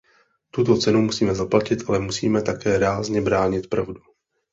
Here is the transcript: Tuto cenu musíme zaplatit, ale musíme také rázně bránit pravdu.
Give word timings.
Tuto 0.51 0.77
cenu 0.77 1.01
musíme 1.01 1.35
zaplatit, 1.35 1.79
ale 1.87 1.99
musíme 1.99 2.41
také 2.41 2.79
rázně 2.79 3.21
bránit 3.21 3.67
pravdu. 3.69 4.01